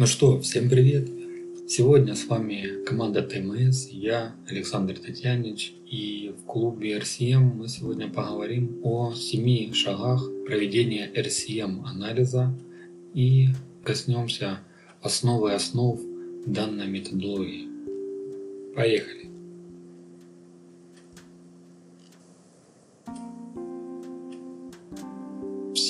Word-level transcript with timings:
Ну 0.00 0.06
что, 0.06 0.40
всем 0.40 0.70
привет! 0.70 1.10
Сегодня 1.68 2.14
с 2.14 2.26
вами 2.26 2.82
команда 2.86 3.20
ТМС, 3.20 3.88
я 3.90 4.34
Александр 4.48 4.98
Татьянич 4.98 5.74
и 5.84 6.34
в 6.38 6.46
клубе 6.46 6.96
RCM 6.96 7.52
мы 7.52 7.68
сегодня 7.68 8.08
поговорим 8.08 8.80
о 8.82 9.12
семи 9.12 9.70
шагах 9.74 10.26
проведения 10.46 11.06
RCM 11.14 11.82
анализа 11.84 12.50
и 13.12 13.48
коснемся 13.84 14.60
основы 15.02 15.52
основ 15.52 16.00
данной 16.46 16.86
методологии. 16.86 17.68
Поехали! 18.74 19.29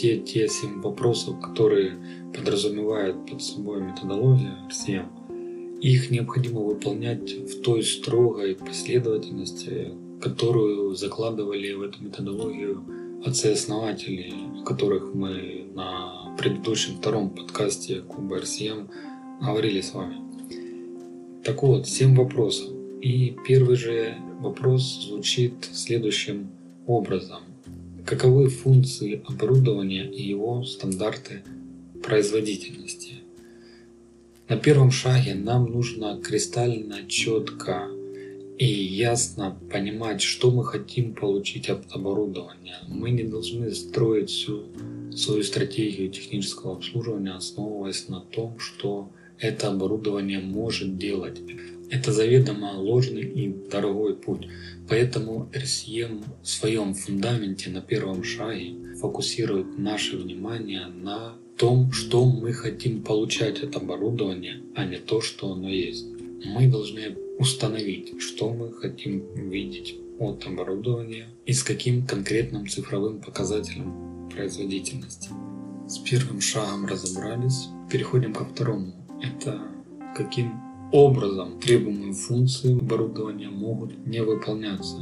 Все 0.01 0.17
те 0.17 0.49
семь 0.49 0.81
вопросов, 0.81 1.39
которые 1.41 1.99
подразумевают 2.35 3.27
под 3.27 3.43
собой 3.43 3.83
методология 3.83 4.57
RCM, 4.71 5.79
их 5.83 6.11
необходимо 6.11 6.61
выполнять 6.61 7.31
в 7.31 7.61
той 7.61 7.83
строгой 7.83 8.55
последовательности, 8.55 9.93
которую 10.23 10.95
закладывали 10.95 11.73
в 11.75 11.83
эту 11.83 12.03
методологию 12.03 12.83
отцы-основатели, 13.27 14.33
которых 14.65 15.13
мы 15.13 15.67
на 15.75 16.35
предыдущем 16.39 16.97
втором 16.97 17.29
подкасте 17.29 18.01
Куба 18.01 18.39
RCM 18.39 18.89
говорили 19.43 19.83
с 19.83 19.93
вами. 19.93 20.17
Так 21.45 21.63
вот, 21.63 21.87
семь 21.87 22.17
вопросов. 22.17 22.71
И 23.03 23.37
первый 23.47 23.77
же 23.77 24.17
вопрос 24.41 25.07
звучит 25.07 25.69
следующим 25.73 26.49
образом. 26.87 27.50
Каковы 28.07 28.49
функции 28.49 29.23
оборудования 29.27 30.05
и 30.05 30.23
его 30.23 30.65
стандарты 30.65 31.43
производительности? 32.03 33.15
На 34.49 34.57
первом 34.57 34.91
шаге 34.91 35.35
нам 35.35 35.67
нужно 35.67 36.21
кристально 36.21 37.07
четко 37.07 37.89
и 38.59 38.67
ясно 38.67 39.57
понимать, 39.73 40.21
что 40.21 40.51
мы 40.51 40.65
хотим 40.65 41.15
получить 41.15 41.69
от 41.69 41.85
оборудования. 41.93 42.79
Мы 42.89 43.11
не 43.11 43.23
должны 43.23 43.73
строить 43.73 44.31
всю 44.31 44.65
свою 45.15 45.43
стратегию 45.43 46.11
технического 46.11 46.77
обслуживания, 46.77 47.33
основываясь 47.33 48.09
на 48.09 48.21
том, 48.21 48.59
что 48.59 49.11
это 49.39 49.69
оборудование 49.69 50.41
может 50.41 50.99
делать. 50.99 51.41
Это 51.91 52.13
заведомо 52.13 52.79
ложный 52.79 53.23
и 53.23 53.49
дорогой 53.71 54.15
путь. 54.15 54.47
Поэтому 54.89 55.51
RCM 55.53 56.23
в 56.43 56.49
своем 56.49 56.95
фундаменте 56.95 57.71
на 57.71 57.81
первом 57.81 58.23
шаге 58.23 58.95
фокусирует 59.01 59.77
наше 59.77 60.17
внимание 60.17 60.87
на 60.87 61.37
том, 61.57 61.91
что 61.93 62.25
мы 62.25 62.53
хотим 62.53 63.03
получать 63.03 63.63
от 63.63 63.77
оборудования, 63.77 64.63
а 64.77 64.85
не 64.85 64.99
то, 64.99 65.21
что 65.21 65.53
оно 65.53 65.69
есть. 65.69 66.07
Мы 66.45 66.69
должны 66.69 67.17
установить, 67.39 68.21
что 68.21 68.53
мы 68.53 68.73
хотим 68.73 69.25
видеть 69.35 69.97
от 70.19 70.47
оборудования 70.47 71.27
и 71.45 71.53
с 71.53 71.63
каким 71.63 72.07
конкретным 72.07 72.69
цифровым 72.69 73.21
показателем 73.21 74.29
производительности. 74.31 75.31
С 75.89 75.99
первым 75.99 76.41
шагом 76.41 76.87
разобрались, 76.87 77.69
переходим 77.91 78.33
ко 78.33 78.45
второму. 78.45 78.95
Это 79.23 79.61
каким 80.17 80.70
образом 80.93 81.61
требуемые 81.61 82.13
функции 82.13 82.79
оборудования 82.79 83.49
могут 83.49 84.07
не 84.07 84.23
выполняться. 84.23 84.97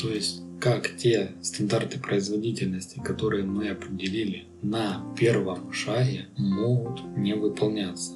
То 0.00 0.08
есть 0.08 0.42
как 0.60 0.94
те 0.96 1.32
стандарты 1.40 1.98
производительности, 1.98 3.00
которые 3.02 3.44
мы 3.44 3.70
определили 3.70 4.44
на 4.62 5.02
первом 5.18 5.72
шаге, 5.72 6.26
могут 6.36 7.00
не 7.16 7.34
выполняться. 7.34 8.12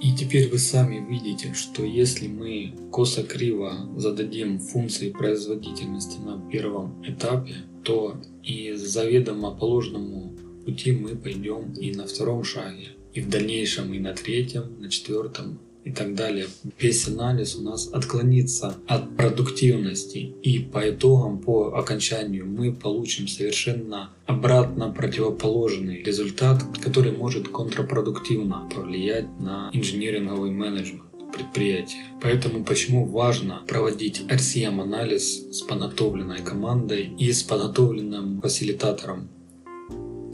И 0.00 0.12
теперь 0.12 0.48
вы 0.48 0.58
сами 0.58 1.04
видите, 1.08 1.54
что 1.54 1.84
если 1.84 2.28
мы 2.28 2.74
косо-криво 2.90 3.90
зададим 3.96 4.58
функции 4.58 5.10
производительности 5.10 6.18
на 6.18 6.40
первом 6.50 7.02
этапе, 7.04 7.54
то 7.84 8.20
и 8.42 8.72
заведомо 8.72 9.52
по 9.52 9.64
ложному 9.64 10.36
пути 10.64 10.92
мы 10.92 11.16
пойдем 11.16 11.72
и 11.72 11.94
на 11.94 12.06
втором 12.06 12.44
шаге, 12.44 12.88
и 13.12 13.20
в 13.20 13.28
дальнейшем 13.28 13.92
и 13.94 13.98
на 13.98 14.14
третьем, 14.14 14.80
на 14.80 14.88
четвертом 14.88 15.58
и 15.88 15.92
так 15.92 16.14
далее. 16.14 16.46
Весь 16.78 17.08
анализ 17.08 17.56
у 17.56 17.62
нас 17.62 17.88
отклонится 17.92 18.74
от 18.86 19.16
продуктивности 19.16 20.34
и 20.42 20.58
по 20.58 20.90
итогам, 20.90 21.38
по 21.38 21.78
окончанию 21.78 22.46
мы 22.46 22.72
получим 22.72 23.26
совершенно 23.26 24.10
обратно 24.26 24.90
противоположный 24.90 26.02
результат, 26.02 26.62
который 26.82 27.12
может 27.12 27.48
контрпродуктивно 27.48 28.68
повлиять 28.74 29.28
на 29.40 29.70
инжиниринговый 29.72 30.50
менеджмент 30.50 31.02
предприятия. 31.32 32.04
Поэтому 32.20 32.64
почему 32.64 33.06
важно 33.06 33.62
проводить 33.66 34.22
RCM-анализ 34.28 35.56
с 35.58 35.62
подготовленной 35.62 36.42
командой 36.42 37.14
и 37.18 37.32
с 37.32 37.42
подготовленным 37.42 38.40
фасилитатором. 38.40 39.28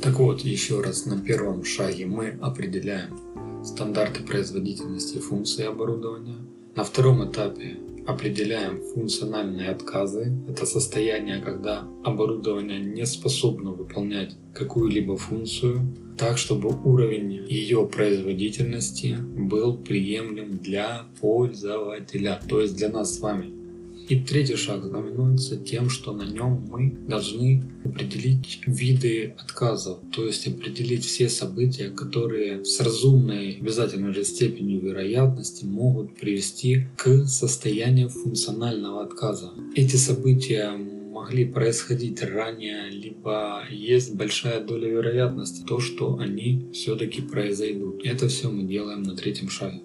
Так 0.02 0.18
вот, 0.18 0.40
еще 0.40 0.80
раз 0.80 1.06
на 1.06 1.18
первом 1.18 1.64
шаге 1.64 2.06
мы 2.06 2.38
определяем 2.40 3.18
стандарты 3.64 4.22
производительности 4.22 5.18
функции 5.18 5.64
оборудования. 5.64 6.36
На 6.76 6.84
втором 6.84 7.28
этапе 7.28 7.78
определяем 8.06 8.80
функциональные 8.94 9.70
отказы. 9.70 10.32
Это 10.48 10.66
состояние, 10.66 11.40
когда 11.40 11.88
оборудование 12.04 12.80
не 12.80 13.06
способно 13.06 13.70
выполнять 13.70 14.36
какую-либо 14.52 15.16
функцию 15.16 15.80
так, 16.18 16.38
чтобы 16.38 16.70
уровень 16.84 17.32
ее 17.48 17.86
производительности 17.86 19.16
был 19.18 19.76
приемлем 19.76 20.58
для 20.58 21.06
пользователя, 21.20 22.40
то 22.48 22.60
есть 22.60 22.76
для 22.76 22.88
нас 22.88 23.16
с 23.16 23.20
вами. 23.20 23.63
И 24.08 24.16
третий 24.20 24.56
шаг 24.56 24.84
знаменуется 24.84 25.56
тем, 25.56 25.88
что 25.88 26.12
на 26.12 26.24
нем 26.24 26.66
мы 26.70 26.90
должны 27.08 27.62
определить 27.84 28.60
виды 28.66 29.34
отказов, 29.38 29.98
то 30.14 30.26
есть 30.26 30.46
определить 30.46 31.04
все 31.04 31.28
события, 31.28 31.88
которые 31.90 32.64
с 32.64 32.80
разумной 32.80 33.56
обязательной 33.56 34.12
же 34.12 34.24
степенью 34.24 34.80
вероятности 34.80 35.64
могут 35.64 36.16
привести 36.16 36.86
к 36.96 37.24
состоянию 37.26 38.10
функционального 38.10 39.02
отказа. 39.02 39.52
Эти 39.74 39.96
события 39.96 40.70
могли 41.14 41.46
происходить 41.46 42.22
ранее, 42.22 42.90
либо 42.90 43.62
есть 43.70 44.14
большая 44.14 44.60
доля 44.62 44.88
вероятности 44.88 45.64
то, 45.66 45.80
что 45.80 46.18
они 46.18 46.68
все-таки 46.74 47.22
произойдут. 47.22 48.04
Это 48.04 48.28
все 48.28 48.50
мы 48.50 48.64
делаем 48.64 49.02
на 49.02 49.16
третьем 49.16 49.48
шаге. 49.48 49.80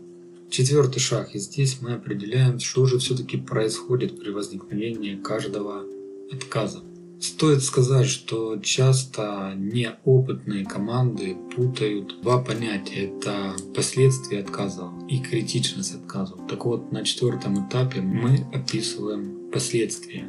Четвертый 0.49 0.99
шаг, 0.99 1.35
и 1.35 1.39
здесь 1.39 1.77
мы 1.81 1.93
определяем, 1.93 2.59
что 2.59 2.87
же 2.87 2.97
все-таки 2.97 3.37
происходит 3.37 4.19
при 4.19 4.31
возникновении 4.31 5.15
каждого 5.15 5.83
отказа. 6.31 6.79
Стоит 7.19 7.61
сказать, 7.63 8.07
что 8.07 8.57
часто 8.57 9.53
неопытные 9.55 10.65
команды 10.65 11.35
путают 11.55 12.21
два 12.21 12.41
понятия. 12.41 13.11
Это 13.11 13.55
последствия 13.75 14.39
отказов 14.39 14.91
и 15.07 15.19
критичность 15.19 15.93
отказов. 15.93 16.39
Так 16.49 16.65
вот, 16.65 16.91
на 16.91 17.03
четвертом 17.03 17.67
этапе 17.67 18.01
мы 18.01 18.47
описываем 18.53 19.51
последствия. 19.51 20.23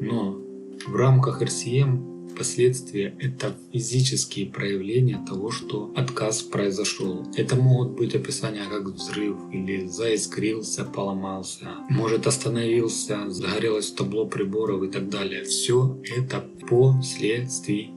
Но 0.00 0.38
в 0.86 0.94
рамках 0.94 1.42
RCM 1.42 2.13
Последствия– 2.36 3.14
это 3.20 3.56
физические 3.72 4.46
проявления 4.46 5.24
того, 5.26 5.50
что 5.50 5.92
отказ 5.96 6.42
произошел. 6.42 7.26
Это 7.36 7.54
могут 7.56 7.92
быть 7.96 8.14
описания 8.14 8.64
как 8.68 8.84
взрыв 8.86 9.36
или 9.52 9.86
заискрился, 9.86 10.84
поломался, 10.84 11.68
может 11.88 12.26
остановился, 12.26 13.30
загорелось 13.30 13.92
табло 13.92 14.26
приборов 14.26 14.82
и 14.82 14.88
так 14.88 15.08
далее. 15.08 15.44
Все 15.44 16.00
это 16.16 16.44
последствия. 16.68 17.90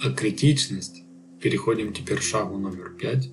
А 0.00 0.10
критичность, 0.10 1.04
переходим 1.40 1.92
теперь 1.92 2.18
к 2.18 2.22
шагу 2.22 2.58
номер 2.58 2.92
пять, 2.98 3.30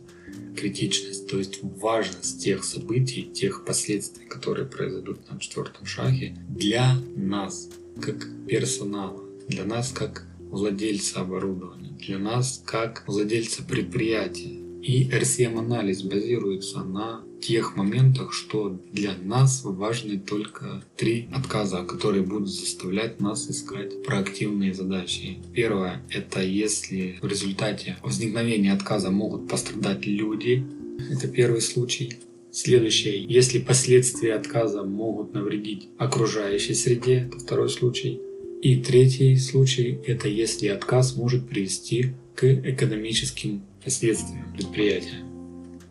критичность, 0.55 1.27
то 1.27 1.37
есть 1.37 1.59
важность 1.63 2.43
тех 2.43 2.63
событий, 2.63 3.23
тех 3.23 3.65
последствий, 3.65 4.25
которые 4.25 4.67
произойдут 4.67 5.29
на 5.29 5.39
четвертом 5.39 5.85
шаге 5.85 6.35
для 6.47 6.95
нас, 7.15 7.69
как 8.01 8.27
персонала, 8.47 9.23
для 9.47 9.65
нас, 9.65 9.91
как 9.91 10.25
владельца 10.49 11.21
оборудования, 11.21 11.91
для 11.99 12.17
нас 12.17 12.61
как 12.65 13.03
владельца 13.07 13.63
предприятия. 13.63 14.59
И 14.81 15.09
RCM-анализ 15.09 16.03
базируется 16.03 16.83
на 16.83 17.23
тех 17.41 17.75
моментах, 17.75 18.33
что 18.33 18.79
для 18.93 19.13
нас 19.23 19.61
важны 19.63 20.17
только 20.17 20.83
три 20.95 21.27
отказа, 21.33 21.83
которые 21.83 22.23
будут 22.23 22.49
заставлять 22.49 23.19
нас 23.19 23.49
искать 23.49 24.03
проактивные 24.03 24.73
задачи. 24.73 25.37
Первое– 25.53 26.01
это 26.09 26.41
если 26.41 27.19
в 27.21 27.27
результате 27.27 27.97
возникновения 28.03 28.73
отказа 28.73 29.11
могут 29.11 29.49
пострадать 29.49 30.05
люди. 30.05 30.65
Это 31.11 31.27
первый 31.27 31.61
случай. 31.61 32.13
Следующее, 32.51 33.23
если 33.23 33.59
последствия 33.59 34.33
отказа 34.33 34.83
могут 34.83 35.33
навредить 35.33 35.89
окружающей 35.97 36.73
среде, 36.73 37.27
это 37.27 37.37
второй 37.37 37.69
случай. 37.69 38.21
И 38.61 38.75
третий 38.75 39.37
случай– 39.37 39.99
это 40.05 40.27
если 40.27 40.67
отказ 40.67 41.15
может 41.15 41.47
привести 41.47 42.07
к 42.35 42.43
экономическим 42.43 43.61
последствиям 43.81 44.51
предприятия. 44.53 45.23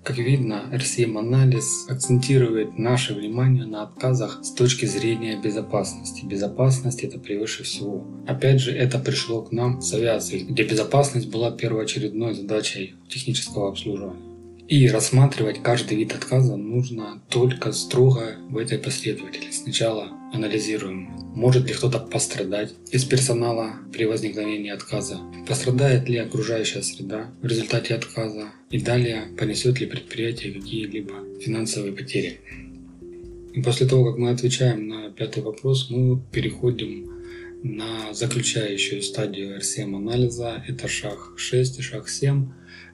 Как 0.04 0.18
видно, 0.18 0.68
RCM-анализ 0.70 1.86
акцентирует 1.88 2.78
наше 2.78 3.14
внимание 3.14 3.64
на 3.64 3.84
отказах 3.84 4.40
с 4.42 4.52
точки 4.52 4.84
зрения 4.84 5.40
безопасности. 5.42 6.26
Безопасность 6.26 7.04
это 7.04 7.18
превыше 7.18 7.62
всего. 7.62 8.04
Опять 8.26 8.60
же, 8.60 8.72
это 8.72 8.98
пришло 8.98 9.40
к 9.40 9.50
нам 9.50 9.80
с 9.80 9.92
авиацией, 9.94 10.44
где 10.44 10.62
безопасность 10.62 11.30
была 11.30 11.50
первоочередной 11.50 12.34
задачей 12.34 12.96
технического 13.08 13.70
обслуживания. 13.70 14.27
И 14.68 14.86
рассматривать 14.86 15.62
каждый 15.62 15.96
вид 15.96 16.12
отказа 16.12 16.54
нужно 16.56 17.22
только 17.30 17.72
строго 17.72 18.36
в 18.50 18.58
этой 18.58 18.76
последовательности. 18.76 19.62
Сначала 19.62 20.10
анализируем, 20.30 21.08
может 21.34 21.66
ли 21.66 21.72
кто-то 21.72 21.98
пострадать 21.98 22.74
из 22.90 23.06
персонала 23.06 23.76
при 23.94 24.04
возникновении 24.04 24.70
отказа, 24.70 25.20
пострадает 25.46 26.06
ли 26.10 26.18
окружающая 26.18 26.82
среда 26.82 27.30
в 27.40 27.46
результате 27.46 27.94
отказа 27.94 28.52
и 28.70 28.78
далее 28.78 29.28
понесет 29.38 29.80
ли 29.80 29.86
предприятие 29.86 30.52
какие-либо 30.52 31.14
финансовые 31.40 31.94
потери. 31.94 32.38
И 33.54 33.62
после 33.62 33.86
того, 33.86 34.04
как 34.04 34.18
мы 34.18 34.28
отвечаем 34.28 34.86
на 34.86 35.10
пятый 35.10 35.42
вопрос, 35.42 35.88
мы 35.88 36.20
переходим 36.30 37.17
на 37.62 38.12
заключающую 38.14 39.02
стадию 39.02 39.58
RCM 39.58 39.96
анализа. 39.96 40.64
Это 40.66 40.88
шаг 40.88 41.32
6 41.36 41.78
и 41.78 41.82
шаг 41.82 42.08
7 42.08 42.48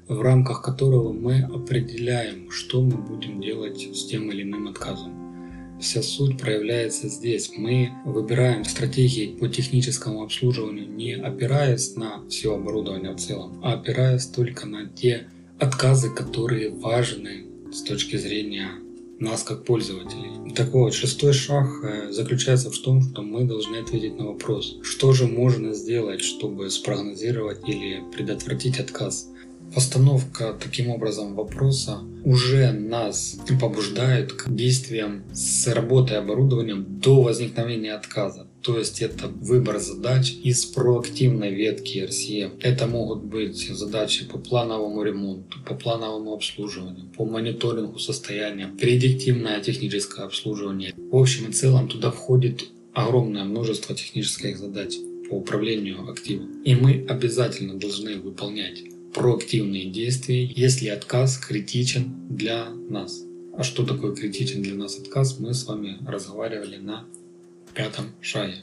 в 0.08 0.20
рамках 0.20 0.62
которого 0.62 1.12
мы 1.12 1.42
определяем, 1.42 2.50
что 2.50 2.82
мы 2.82 2.96
будем 2.98 3.40
делать 3.40 3.80
с 3.80 4.06
тем 4.06 4.30
или 4.30 4.42
иным 4.42 4.68
отказом. 4.68 5.78
Вся 5.80 6.02
суть 6.02 6.38
проявляется 6.38 7.08
здесь. 7.08 7.52
Мы 7.56 7.90
выбираем 8.04 8.64
стратегии 8.64 9.36
по 9.36 9.48
техническому 9.48 10.22
обслуживанию, 10.22 10.88
не 10.88 11.14
опираясь 11.14 11.96
на 11.96 12.26
все 12.28 12.54
оборудование 12.54 13.12
в 13.12 13.16
целом, 13.16 13.60
а 13.62 13.74
опираясь 13.74 14.26
только 14.26 14.66
на 14.66 14.86
те 14.86 15.26
отказы, 15.58 16.10
которые 16.10 16.70
важны 16.70 17.46
с 17.72 17.82
точки 17.82 18.16
зрения 18.16 18.70
нас 19.18 19.42
как 19.42 19.64
пользователей. 19.64 20.52
Так 20.54 20.72
вот, 20.72 20.94
шестой 20.94 21.32
шаг 21.32 21.66
э, 21.82 22.12
заключается 22.12 22.70
в 22.70 22.78
том, 22.78 23.02
что 23.02 23.22
мы 23.22 23.44
должны 23.44 23.76
ответить 23.76 24.18
на 24.18 24.26
вопрос, 24.26 24.76
что 24.82 25.12
же 25.12 25.26
можно 25.26 25.74
сделать, 25.74 26.20
чтобы 26.20 26.70
спрогнозировать 26.70 27.68
или 27.68 28.02
предотвратить 28.12 28.78
отказ. 28.78 29.28
Постановка 29.74 30.54
таким 30.62 30.90
образом 30.90 31.34
вопроса 31.34 32.00
уже 32.24 32.70
нас 32.72 33.36
побуждает 33.60 34.32
к 34.32 34.54
действиям 34.54 35.24
с 35.32 35.66
работой 35.72 36.18
оборудованием 36.18 37.00
до 37.00 37.22
возникновения 37.22 37.94
отказа. 37.94 38.46
То 38.64 38.78
есть 38.78 39.02
это 39.02 39.28
выбор 39.28 39.78
задач 39.78 40.32
из 40.42 40.64
проактивной 40.64 41.54
ветки 41.54 41.98
RCM. 41.98 42.52
Это 42.62 42.86
могут 42.86 43.22
быть 43.22 43.68
задачи 43.68 44.24
по 44.24 44.38
плановому 44.38 45.02
ремонту, 45.02 45.58
по 45.66 45.74
плановому 45.74 46.32
обслуживанию, 46.32 47.06
по 47.14 47.26
мониторингу 47.26 47.98
состояния, 47.98 48.72
предиктивное 48.80 49.60
техническое 49.60 50.24
обслуживание. 50.24 50.94
В 50.96 51.14
общем 51.14 51.50
и 51.50 51.52
целом 51.52 51.88
туда 51.88 52.10
входит 52.10 52.64
огромное 52.94 53.44
множество 53.44 53.94
технических 53.94 54.56
задач 54.56 54.94
по 55.28 55.34
управлению 55.34 56.08
активом. 56.08 56.62
И 56.62 56.74
мы 56.74 57.04
обязательно 57.06 57.74
должны 57.74 58.16
выполнять 58.16 58.82
проактивные 59.12 59.90
действия, 59.90 60.42
если 60.42 60.88
отказ 60.88 61.36
критичен 61.36 62.14
для 62.30 62.70
нас. 62.88 63.24
А 63.56 63.62
что 63.62 63.84
такое 63.84 64.14
критичен 64.14 64.62
для 64.62 64.74
нас 64.74 64.98
отказ, 64.98 65.38
мы 65.38 65.52
с 65.52 65.66
вами 65.66 65.98
разговаривали 66.06 66.78
на 66.78 67.04
пятом 67.74 68.06
шаге. 68.20 68.62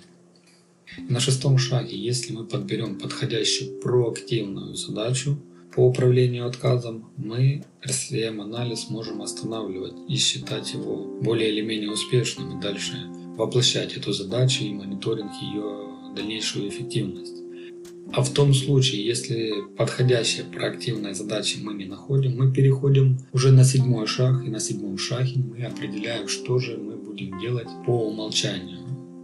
На 1.09 1.19
шестом 1.19 1.57
шаге, 1.57 1.97
если 1.97 2.33
мы 2.33 2.45
подберем 2.45 2.97
подходящую 2.97 3.79
проактивную 3.79 4.75
задачу 4.75 5.37
по 5.73 5.87
управлению 5.87 6.47
отказом, 6.47 7.09
мы 7.15 7.63
RCM-анализ 7.81 8.89
можем 8.89 9.21
останавливать 9.21 9.95
и 10.09 10.17
считать 10.17 10.73
его 10.73 11.19
более 11.21 11.49
или 11.49 11.61
менее 11.61 11.91
успешным 11.91 12.57
и 12.57 12.61
дальше 12.61 12.93
воплощать 13.37 13.95
эту 13.95 14.11
задачу 14.11 14.63
и 14.63 14.73
мониторинг 14.73 15.31
ее 15.41 16.13
дальнейшую 16.15 16.67
эффективность. 16.67 17.41
А 18.13 18.21
в 18.21 18.29
том 18.33 18.53
случае, 18.53 19.05
если 19.05 19.53
подходящие 19.77 20.43
проактивные 20.43 21.13
задачи 21.13 21.59
мы 21.61 21.73
не 21.73 21.85
находим, 21.85 22.35
мы 22.35 22.51
переходим 22.51 23.17
уже 23.31 23.53
на 23.53 23.63
седьмой 23.63 24.05
шаг, 24.05 24.45
и 24.45 24.49
на 24.49 24.59
седьмом 24.59 24.97
шаге 24.97 25.39
мы 25.39 25.63
определяем, 25.63 26.27
что 26.27 26.59
же 26.59 26.77
мы 26.77 26.97
будем 26.97 27.39
делать 27.39 27.69
по 27.85 28.07
умолчанию. 28.07 28.80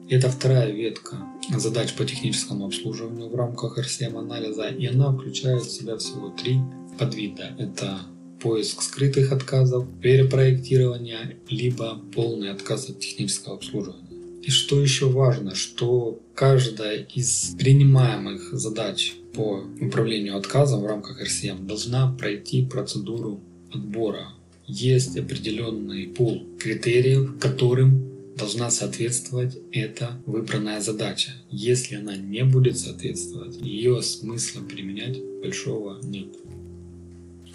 Это 0.09 0.29
вторая 0.29 0.71
ветка 0.71 1.17
задач 1.53 1.93
по 1.93 2.05
техническому 2.05 2.67
обслуживанию 2.67 3.27
в 3.27 3.35
рамках 3.35 3.77
RCM-анализа, 3.77 4.69
и 4.69 4.85
она 4.85 5.11
включает 5.11 5.63
в 5.63 5.69
себя 5.69 5.97
всего 5.97 6.29
три 6.29 6.59
подвида. 6.97 7.55
Это 7.57 7.99
поиск 8.39 8.83
скрытых 8.83 9.33
отказов, 9.33 9.85
перепроектирование, 10.01 11.37
либо 11.49 11.99
полный 12.15 12.51
отказ 12.51 12.89
от 12.89 13.01
технического 13.01 13.55
обслуживания. 13.55 14.07
И 14.43 14.49
что 14.49 14.79
еще 14.79 15.09
важно, 15.09 15.55
что 15.55 16.21
каждая 16.33 16.99
из 16.99 17.55
принимаемых 17.59 18.53
задач 18.53 19.13
по 19.33 19.65
управлению 19.81 20.37
отказом 20.37 20.83
в 20.83 20.85
рамках 20.85 21.21
RCM 21.21 21.65
должна 21.65 22.13
пройти 22.13 22.65
процедуру 22.65 23.41
отбора. 23.73 24.29
Есть 24.67 25.17
определенный 25.17 26.07
пул 26.07 26.45
критериев, 26.59 27.37
которым 27.39 28.16
должна 28.37 28.69
соответствовать 28.69 29.57
эта 29.71 30.21
выбранная 30.25 30.79
задача. 30.79 31.31
Если 31.49 31.95
она 31.95 32.15
не 32.15 32.43
будет 32.43 32.77
соответствовать, 32.77 33.57
ее 33.61 34.01
смысла 34.01 34.61
применять 34.61 35.17
большого 35.41 35.99
нет. 36.03 36.29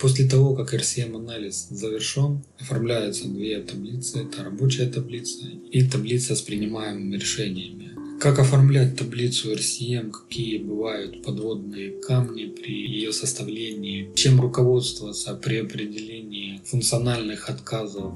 После 0.01 0.29
того, 0.29 0.57
как 0.57 0.75
RCM-анализ 0.75 1.69
завершен, 1.71 2.43
оформляются 2.59 3.29
две 3.29 3.61
таблицы. 3.61 4.25
Это 4.25 4.43
рабочая 4.43 4.89
таблица 4.89 5.47
и 5.71 5.85
таблица 5.85 6.35
с 6.35 6.43
принимаемыми 6.43 7.17
решениями. 7.17 7.91
Как 8.21 8.39
оформлять 8.39 8.97
таблицу 8.97 9.53
RCM, 9.53 10.11
какие 10.11 10.59
бывают 10.59 11.23
подводные 11.23 11.91
камни 12.01 12.47
при 12.47 12.73
ее 12.73 13.13
составлении, 13.13 14.13
чем 14.15 14.41
руководствоваться 14.41 15.35
при 15.35 15.59
определении 15.59 16.61
функциональных 16.65 17.49
отказов, 17.49 18.13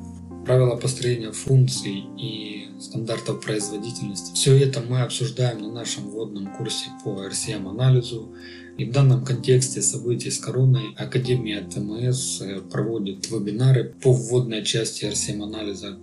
правила 0.46 0.76
построения 0.76 1.32
функций 1.32 2.04
и 2.16 2.68
стандартов 2.80 3.44
производительности. 3.44 4.32
Все 4.34 4.56
это 4.56 4.80
мы 4.80 5.02
обсуждаем 5.02 5.60
на 5.60 5.72
нашем 5.72 6.08
вводном 6.08 6.54
курсе 6.56 6.90
по 7.04 7.24
RCM-анализу. 7.26 8.32
И 8.78 8.84
в 8.84 8.92
данном 8.92 9.24
контексте 9.24 9.82
событий 9.82 10.30
с 10.30 10.38
короной 10.38 10.94
Академия 10.96 11.62
ТМС 11.62 12.42
э, 12.42 12.60
проводит 12.60 13.28
вебинары 13.30 13.94
по 14.02 14.12
вводной 14.12 14.64
части 14.64 15.06
RCM-анализа. 15.06 15.98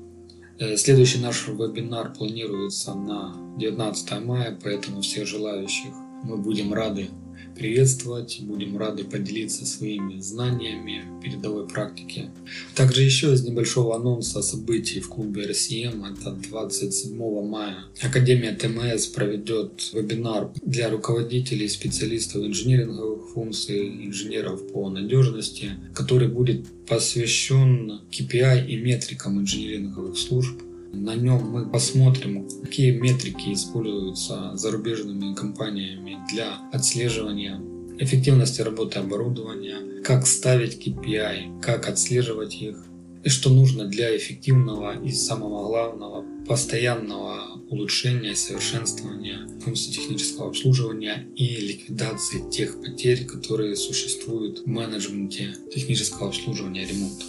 Э, 0.60 0.76
следующий 0.76 1.20
наш 1.20 1.48
вебинар 1.48 2.14
планируется 2.14 2.96
на 2.96 3.36
19 3.60 4.26
мая, 4.26 4.58
поэтому 4.62 5.02
всех 5.02 5.28
желающих 5.28 5.94
мы 6.24 6.38
будем 6.38 6.74
рады 6.74 7.10
приветствовать, 7.56 8.40
будем 8.42 8.78
рады 8.78 9.04
поделиться 9.04 9.66
своими 9.66 10.20
знаниями 10.20 11.04
передовой 11.24 11.68
практики. 11.68 12.30
Также 12.76 13.04
еще 13.04 13.34
из 13.34 13.44
небольшого 13.44 13.96
анонса 13.96 14.42
событий 14.42 15.00
в 15.00 15.10
клубе 15.10 15.50
RCM, 15.50 16.04
это 16.12 16.32
27 16.32 17.48
мая. 17.48 17.86
Академия 18.02 18.54
ТМС 18.54 19.08
проведет 19.08 19.92
вебинар 19.94 20.52
для 20.62 20.90
руководителей, 20.90 21.68
специалистов 21.68 22.44
инжиниринговых 22.44 23.30
функций, 23.34 24.06
инженеров 24.06 24.72
по 24.72 24.90
надежности, 24.90 25.72
который 25.94 26.28
будет 26.28 26.66
посвящен 26.86 28.02
KPI 28.12 28.68
и 28.68 28.78
метрикам 28.78 29.40
инжиниринговых 29.40 30.18
служб 30.18 30.62
на 30.94 31.16
нем 31.16 31.50
мы 31.50 31.70
посмотрим, 31.70 32.48
какие 32.62 32.92
метрики 32.92 33.54
используются 33.54 34.52
зарубежными 34.56 35.34
компаниями 35.34 36.20
для 36.32 36.60
отслеживания 36.72 37.60
эффективности 37.98 38.62
работы 38.62 39.00
оборудования, 39.00 40.02
как 40.04 40.28
ставить 40.28 40.86
KPI, 40.86 41.62
как 41.62 41.90
отслеживать 41.90 42.56
их, 42.62 42.78
и 43.24 43.30
что 43.30 43.50
нужно 43.50 43.86
для 43.86 44.16
эффективного 44.16 45.02
и 45.04 45.12
самого 45.12 45.68
главного 45.68 46.26
постоянного 46.46 47.60
улучшения 47.70 48.34
и 48.34 48.36
совершенствования 48.36 49.48
функций 49.62 49.94
технического 49.94 50.50
обслуживания 50.50 51.28
и 51.36 51.56
ликвидации 51.56 52.50
тех 52.52 52.82
потерь, 52.82 53.26
которые 53.26 53.76
существуют 53.76 54.60
в 54.60 54.68
менеджменте 54.68 55.56
технического 55.74 56.28
обслуживания 56.28 56.84
и 56.84 56.88
ремонта. 56.88 57.26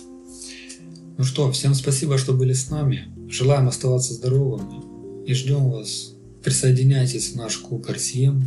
Ну 1.17 1.25
что, 1.25 1.51
всем 1.53 1.75
спасибо, 1.75 2.19
что 2.19 2.33
были 2.33 2.53
с 2.53 2.71
нами. 2.71 3.14
Желаем 3.29 3.69
оставаться 3.69 4.15
здоровыми 4.15 5.27
и 5.27 5.35
ждем 5.35 5.71
вас. 5.71 6.15
Присоединяйтесь 6.43 7.33
в 7.33 7.37
наш 7.37 7.59
клуб 7.59 7.87
RCM. 7.87 8.43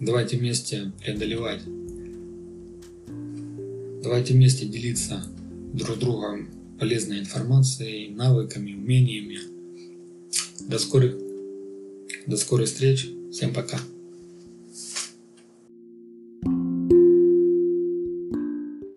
Давайте 0.00 0.36
вместе 0.36 0.92
преодолевать. 1.00 1.62
Давайте 4.02 4.34
вместе 4.34 4.66
делиться 4.66 5.24
друг 5.72 5.98
другом 5.98 6.48
полезной 6.78 7.20
информацией, 7.20 8.10
навыками, 8.10 8.72
умениями. 8.72 9.38
До 10.68 10.78
скорых, 10.78 11.16
до 12.26 12.36
скорых 12.36 12.66
встреч. 12.68 13.10
Всем 13.30 13.52
пока. 13.52 13.78